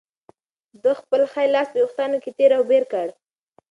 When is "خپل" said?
1.01-1.21